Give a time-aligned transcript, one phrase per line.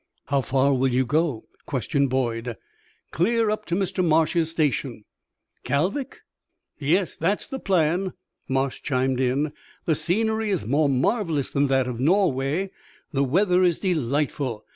[0.25, 2.57] "How far will you go?" questioned Boyd.
[3.11, 4.03] "Clear up to Mr.
[4.03, 5.03] Marsh's station."
[5.63, 6.21] "Kalvik?"
[6.79, 8.13] "Yes; that is the plan,"
[8.47, 9.51] Marsh chimed in.
[9.85, 12.71] "The scenery is more marvellous than that of Norway,
[13.13, 14.65] the weather is delightful.